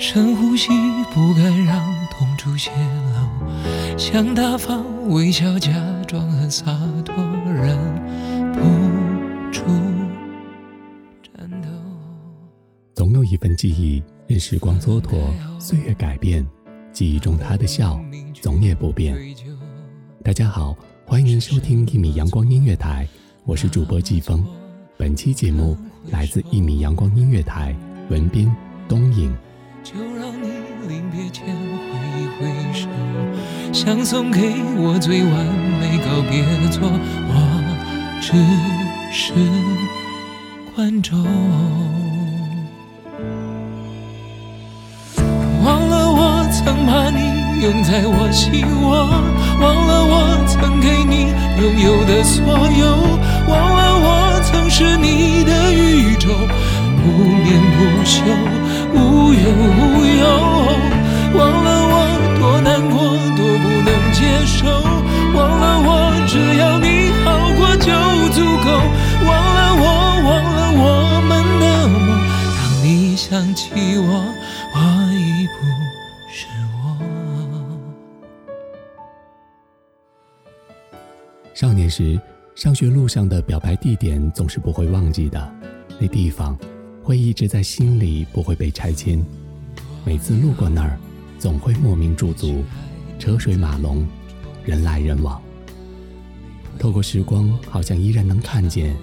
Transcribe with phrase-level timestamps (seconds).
[0.00, 0.68] 深呼吸，
[1.12, 5.72] 不敢让痛处泄露，想大方微笑，假
[6.06, 6.66] 装很洒
[7.04, 7.12] 脱，
[7.44, 7.76] 忍
[8.52, 8.60] 不
[9.50, 9.64] 住
[11.20, 11.68] 颤抖。
[12.94, 15.16] 总有一份记忆任时光蹉跎，
[15.58, 16.46] 岁月改变，
[16.92, 18.00] 记忆中他的笑
[18.40, 19.16] 总也不变。
[20.22, 23.06] 大家好，欢迎收听一米阳光音乐台，
[23.44, 24.46] 我是主播季风。
[24.96, 25.76] 本期节目
[26.10, 27.74] 来自一米阳光音乐台，
[28.10, 28.48] 文斌、
[28.88, 29.36] 东影。
[29.88, 30.48] 就让你
[30.86, 32.44] 临别前挥一挥
[32.74, 32.86] 手，
[33.72, 35.32] 想送给我最完
[35.80, 36.82] 美告别作，
[37.26, 37.32] 我
[38.20, 38.34] 只
[39.10, 39.32] 是
[40.76, 41.18] 观众。
[45.64, 49.08] 忘了我曾把你拥在我心窝，
[49.58, 51.32] 忘了我曾给你
[51.62, 52.44] 拥有的所
[52.78, 52.92] 有，
[53.48, 56.28] 忘了我曾是你的宇宙，
[57.00, 58.20] 不眠不休，
[58.98, 60.22] 无忧无忧。
[61.34, 61.94] 忘了我
[62.38, 62.96] 多难过，
[63.36, 64.66] 多不能接受，
[65.34, 65.90] 忘了我
[66.26, 67.26] 只要你好
[67.56, 67.92] 过就
[68.32, 68.66] 足够，
[69.26, 69.84] 忘了我，
[70.24, 70.82] 忘了我
[71.28, 72.00] 们的梦。
[72.56, 73.62] 当你想起
[73.98, 74.10] 我，
[74.74, 74.76] 我
[75.12, 75.58] 已不
[76.32, 76.76] 是我。
[81.54, 82.18] 少年时，
[82.54, 85.52] 上学路上的表白地点总是不会忘记的，
[86.00, 86.56] 那地方
[87.08, 89.24] 会一直在心里，不会被拆迁。
[90.04, 90.98] 每次路过那儿，
[91.38, 92.62] 总会莫名驻足，
[93.18, 94.06] 车水马龙，
[94.62, 95.40] 人来人往。
[96.78, 98.94] 透过时光，好像依然能看见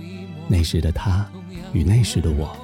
[0.48, 1.28] 那时的他
[1.74, 2.56] 与那时的我，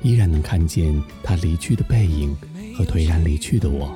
[0.00, 2.34] 依然能看见他离去的背影
[2.74, 3.94] 和颓然离去的我，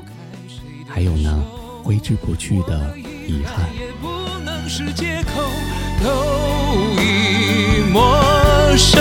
[0.87, 1.35] 还有那
[1.83, 2.95] 挥之不去的
[3.27, 3.75] 遗憾。
[3.75, 5.41] 也不能是借口，
[6.05, 6.11] 都
[7.01, 9.01] 已陌生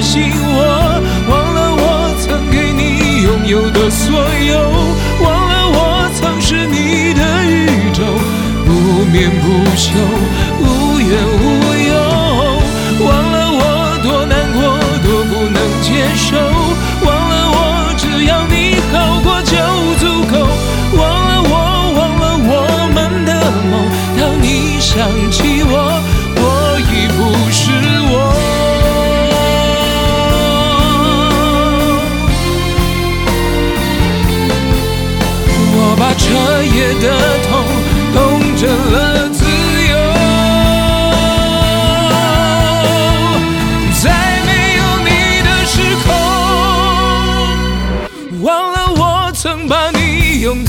[0.00, 4.14] 心我，忘了我曾给你拥有的所
[4.46, 4.58] 有，
[5.24, 8.04] 忘了我曾是你的宇宙，
[8.64, 9.90] 不眠不休，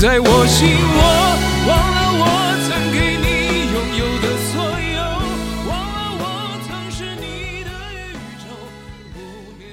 [0.00, 1.02] 在我心窝，
[1.68, 2.24] 忘了我
[2.66, 4.96] 曾给你拥有的所有，
[5.68, 6.24] 忘了我
[6.66, 7.70] 曾是你的
[8.00, 8.48] 宇宙。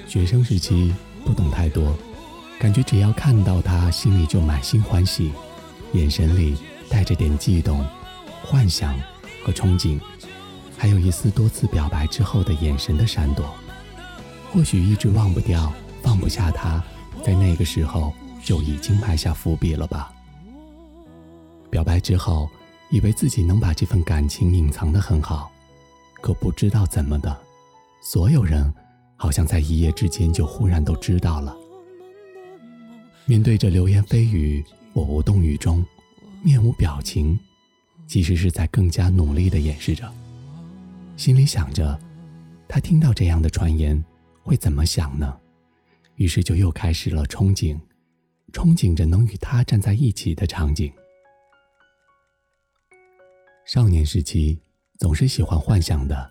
[0.06, 0.92] 学生时期，
[1.24, 1.96] 不懂太多，
[2.60, 5.32] 感觉只要看到他，心里就满心欢喜，
[5.94, 6.58] 眼神里
[6.90, 7.82] 带着点悸动、
[8.44, 8.94] 幻想
[9.42, 9.98] 和憧憬，
[10.76, 13.54] 还有一丝多次表白之后的眼神的闪躲。
[14.52, 15.72] 或许一直忘不掉、
[16.02, 16.84] 放不下他，
[17.24, 18.12] 在那个时候
[18.44, 20.12] 就已经埋下伏笔了吧。
[21.70, 22.48] 表白之后，
[22.90, 25.50] 以为自己能把这份感情隐藏得很好，
[26.20, 27.36] 可不知道怎么的，
[28.00, 28.74] 所有人。
[29.20, 31.52] 好像在一夜之间就忽然都知道了。
[33.26, 35.84] 面对着流言蜚语，我无动于衷，
[36.40, 37.36] 面无表情，
[38.06, 40.08] 其实是在更加努力地掩饰着。
[41.16, 41.98] 心里想着，
[42.68, 44.00] 他听到这样的传言
[44.44, 45.36] 会怎么想呢？
[46.14, 47.76] 于是就又开始了憧憬，
[48.52, 50.92] 憧憬着能与他站在一起的场景。
[53.68, 54.58] 少年时期
[54.98, 56.30] 总是喜欢幻想的，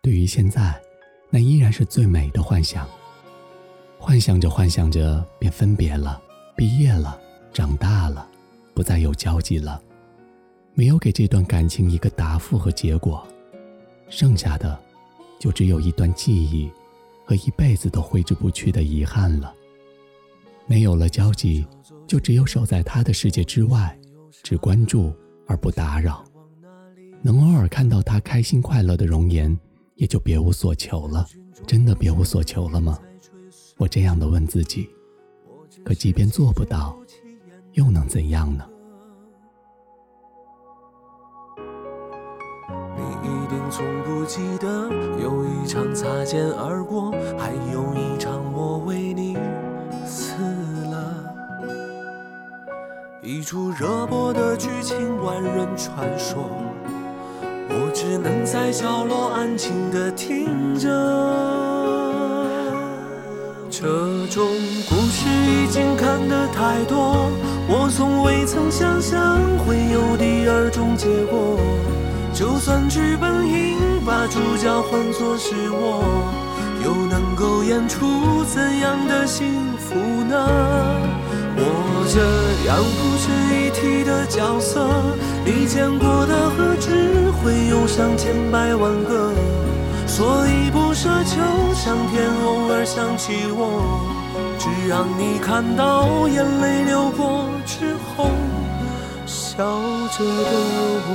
[0.00, 0.80] 对于现在。
[1.28, 2.88] 那依然是最美的幻想。
[3.98, 6.22] 幻想着幻想着，便分别了，
[6.56, 7.20] 毕业了，
[7.52, 8.24] 长大了，
[8.74, 9.82] 不再有交集了，
[10.72, 13.26] 没有给这段感情一个答复和结果，
[14.08, 14.78] 剩下的，
[15.40, 16.70] 就只有一段记忆，
[17.26, 19.52] 和一辈子都挥之不去的遗憾了。
[20.64, 21.66] 没有了交集，
[22.06, 23.98] 就只有守在他的世界之外，
[24.44, 25.12] 只关注
[25.48, 26.24] 而不打扰，
[27.22, 29.58] 能偶尔看到他开心快乐的容颜。
[29.96, 31.26] 也就别无所求了，
[31.66, 32.96] 真的别无所求了吗？
[33.76, 34.88] 我这样的问自己。
[35.84, 36.96] 可即便做不到，
[37.72, 38.64] 又能怎样呢？
[42.96, 44.88] 你一定从不记得，
[45.20, 49.36] 有一场擦肩而过，还有一场我为你
[50.06, 50.32] 死
[50.84, 51.24] 了。
[53.20, 56.48] 一出热播的剧情，万人传说。
[57.80, 60.88] 我只能在角落安静地听着，
[63.70, 63.86] 这
[64.26, 64.44] 种
[64.88, 67.30] 故事已经看得太多，
[67.68, 71.56] 我从未曾想象会有第二种结果。
[72.34, 76.02] 就算剧本应把主角换作是我，
[76.84, 80.34] 又能够演出怎样的幸福呢？
[81.60, 82.18] 我这
[82.66, 84.88] 样不值一提的角色，
[85.44, 89.32] 你见过的何止会有上千百万个？
[90.06, 91.36] 所以不奢求
[91.74, 93.82] 上天偶尔想起我，
[94.58, 98.30] 只让你看到眼泪流过之后
[99.26, 99.58] 笑
[100.16, 100.50] 着的
[101.08, 101.12] 我。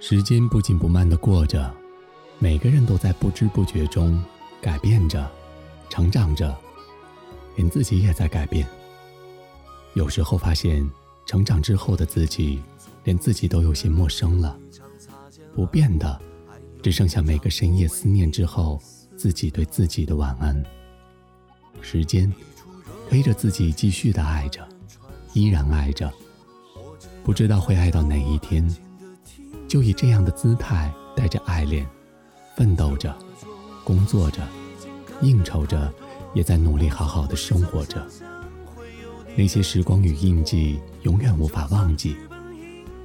[0.00, 1.70] 时间不紧不慢的过着，
[2.38, 4.20] 每个人都在不知不觉中。
[4.60, 5.30] 改变着，
[5.88, 6.56] 成长着，
[7.56, 8.66] 连自己也在改变。
[9.94, 10.88] 有时候发现，
[11.26, 12.62] 成长之后的自己，
[13.04, 14.58] 连自己都有些陌生了。
[15.54, 16.20] 不变的，
[16.82, 18.80] 只剩下每个深夜思念之后，
[19.16, 20.62] 自己对自己的晚安。
[21.80, 22.32] 时间
[23.08, 24.66] 推着自己继续的爱着，
[25.32, 26.12] 依然爱着，
[27.24, 28.68] 不知道会爱到哪一天。
[29.66, 31.88] 就以这样的姿态，带着爱恋，
[32.56, 33.16] 奋斗着。
[33.90, 34.40] 工作着，
[35.20, 35.92] 应酬着，
[36.32, 38.06] 也在努力好好的生活着。
[39.34, 42.16] 那些时光与印记，永远无法忘记，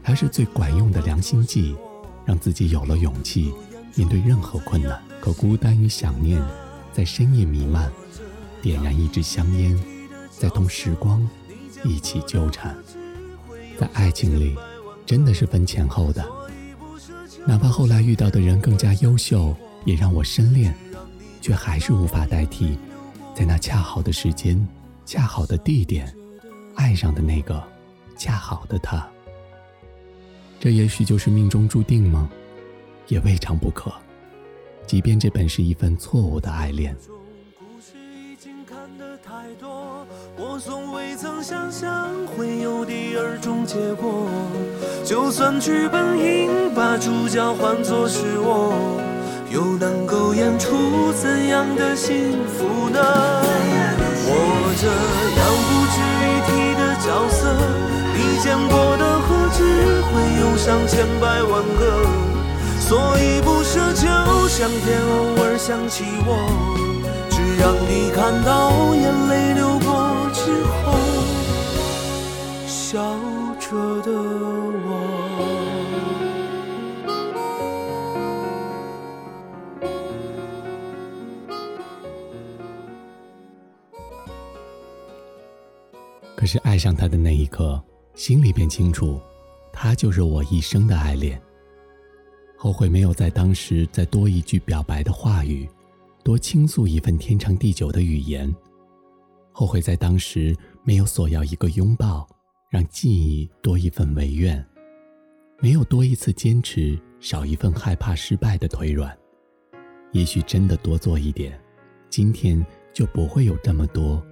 [0.03, 1.75] 还是最管用的良心剂，
[2.23, 3.51] 让自己有了勇气
[3.95, 5.01] 面对任何困难。
[5.19, 6.39] 可孤单与想念
[6.93, 7.91] 在深夜弥漫，
[8.61, 9.75] 点燃一支香烟，
[10.29, 11.27] 在同时光
[11.83, 12.75] 一起纠缠。
[13.79, 14.55] 在爱情里，
[15.03, 16.23] 真的是分前后的，
[17.47, 19.55] 哪怕后来遇到的人更加优秀。
[19.85, 20.75] 也让我深恋，
[21.45, 22.75] 却还是无法代替，
[23.35, 24.67] 在那恰好的时间、
[25.05, 26.11] 恰好的地点，
[26.73, 27.61] 爱上的那个
[28.17, 29.07] 恰好的他。
[30.59, 32.27] 这也许就是命中注定吗？
[33.09, 33.93] 也未尝不可。
[34.87, 36.95] 即便这本是一份错误的爱恋。
[40.37, 44.27] 我从未曾想象会有第二种结果，
[45.05, 49.13] 就算剧本应把主角换作是我。
[49.55, 52.99] 又能够演出怎样的幸福呢？
[54.27, 54.29] 我
[54.75, 54.85] 这
[55.39, 55.97] 样不值
[56.27, 57.39] 一提的角色，
[58.13, 59.63] 你见过的何止
[60.11, 61.81] 会有上千百万个？
[62.81, 64.03] 所以不奢求
[64.49, 66.29] 上天偶尔想起我，
[67.29, 69.87] 只让你看到眼泪流过
[70.33, 70.51] 之
[70.83, 70.99] 后
[72.67, 72.99] 笑
[73.57, 74.11] 着的
[86.55, 87.83] 是爱上他的那一刻，
[88.13, 89.19] 心里便清楚，
[89.73, 91.37] 他就是我一生的爱恋。
[92.55, 95.69] 后悔没有在当时再多一句表白的话语，
[96.23, 98.55] 多倾诉一份天长地久的语言。
[99.51, 102.25] 后悔在当时没有索要一个拥抱，
[102.69, 104.63] 让记忆多一份唯愿；
[105.59, 109.13] 没有多一次坚持，少一份害怕失败的腿软。
[110.13, 111.59] 也许真的多做一点，
[112.09, 114.25] 今天就不会有这么多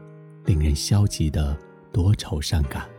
[0.45, 1.59] 令人消极的
[1.93, 2.89] 多愁善感。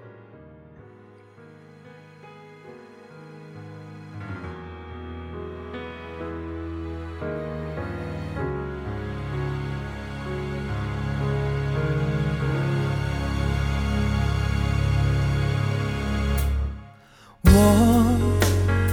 [17.42, 17.50] 我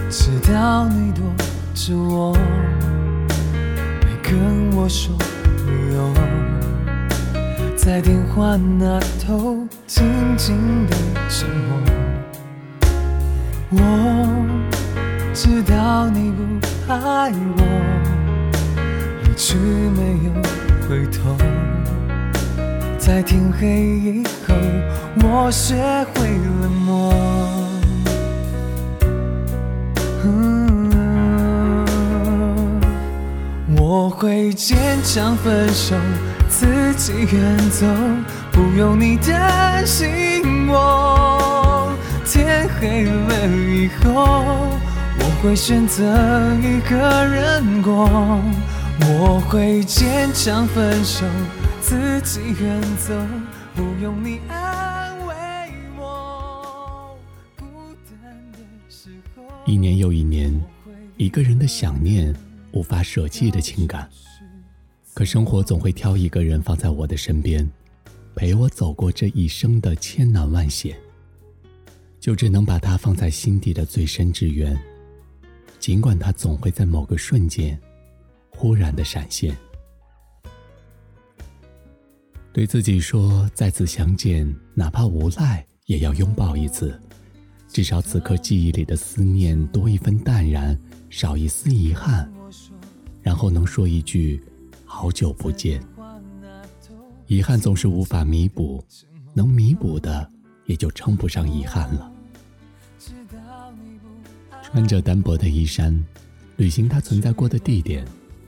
[0.10, 1.24] 知道你躲
[1.76, 2.34] 着我，
[4.02, 5.16] 没跟我说
[5.68, 6.14] 理由，
[7.78, 9.68] 在电话那头
[10.38, 10.96] 静静的
[11.30, 11.78] 沉默。
[13.72, 13.76] 我
[15.34, 16.38] 知道你不
[16.92, 17.62] 爱我，
[19.24, 20.32] 离去没有
[20.88, 21.36] 回头，
[22.98, 24.56] 在天黑以后，
[25.24, 25.76] 我学
[26.16, 26.28] 会
[26.62, 27.14] 冷漠。
[33.78, 35.96] 我会坚强分手，
[36.52, 37.88] 自己远走，
[38.52, 41.96] 不用你担心我。
[42.26, 44.68] 天黑了以后，
[45.18, 46.04] 我会选择
[46.62, 48.08] 一个人过。
[49.04, 51.26] 我会坚强分手，
[51.82, 53.16] 自己远走，
[53.74, 55.34] 不用你安慰
[55.98, 57.18] 我。
[57.58, 57.66] 孤
[58.22, 60.54] 单的时候，一年又一年，
[61.18, 62.36] 一个人的想念，
[62.74, 64.08] 无法舍弃的情感。
[65.14, 67.70] 可生活总会挑一个人放在我的身边，
[68.36, 70.98] 陪我走过这一生的千难万险。
[72.20, 74.80] 就只能把他放在心底的最深之源，
[75.80, 77.80] 尽管他总会在某个瞬间，
[78.52, 79.58] 忽然的闪现。
[82.54, 87.00] 对自己说，再次相见，哪怕无赖，也要拥抱一次。
[87.68, 90.78] 至少此刻记忆里的思念多一分淡然，
[91.10, 92.32] 少一丝遗憾，
[93.22, 94.40] 然后能说一句
[94.94, 95.82] “好久不见”。
[97.28, 98.84] 遗憾总是无法弥补，
[99.34, 100.30] 能弥补的
[100.66, 102.12] 也就称不上遗憾了。
[104.62, 105.98] 穿着单薄的衣衫，
[106.58, 108.06] 旅行它存在过的地点，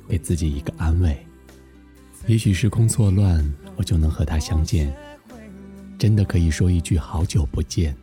[0.08, 1.26] 给自己一个安慰。
[2.28, 3.42] 也许时空错乱，
[3.78, 4.94] 我就能和他相见。
[5.98, 7.96] 真的可以说一句“好久不见”，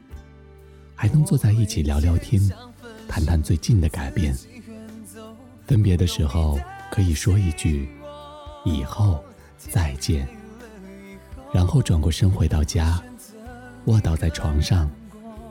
[0.96, 2.40] 还能坐在一起聊聊天，
[3.06, 4.34] 谈谈最近的改变。
[5.66, 6.58] 分别的时候，
[6.90, 7.88] 可以说一句
[8.64, 9.22] “以后
[9.58, 10.26] 再见”，
[11.52, 13.00] 然后转过身回到家，
[13.86, 14.88] 卧倒在床上，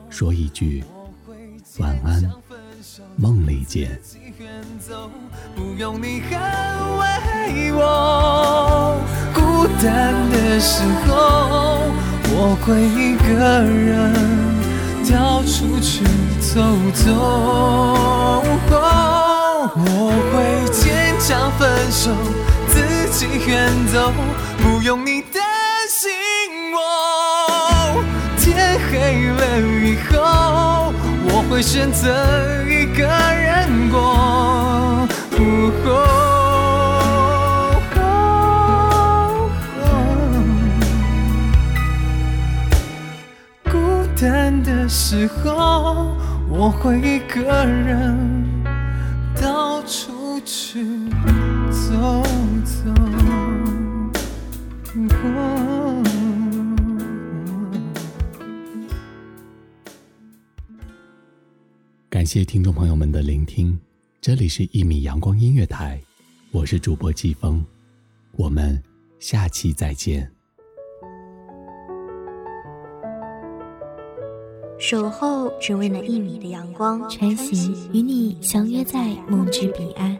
[0.08, 0.84] 说一句
[1.78, 2.30] “晚安”。
[3.16, 4.00] 梦里见。
[5.54, 8.96] 不用你安慰我，
[9.34, 11.12] 孤单的时候，
[12.32, 14.14] 我会一个人
[15.12, 16.02] 到处去
[16.40, 16.50] 走
[16.94, 17.04] 走。
[19.72, 20.34] 我会
[20.72, 20.80] 坚
[21.20, 21.60] 强分
[21.92, 22.10] 手，
[23.26, 24.12] 远走，
[24.62, 25.42] 不用你担
[25.88, 26.10] 心
[26.72, 28.02] 我。
[28.38, 30.92] 天黑了以后，
[31.24, 32.08] 我会选择
[32.64, 33.98] 一个人过。
[43.70, 43.78] 孤
[44.20, 46.14] 单的时候，
[46.48, 48.16] 我会一个人
[49.40, 50.84] 到处去
[51.70, 52.22] 走
[52.62, 52.92] 走。
[62.08, 63.78] 感谢听众朋友们的聆听，
[64.20, 65.98] 这里是一米阳光音乐台，
[66.50, 67.64] 我是主播季风，
[68.32, 68.80] 我们
[69.18, 70.30] 下期再见。
[74.78, 80.19] 守候只为那一米的阳光，穿行与你相约在梦之彼岸。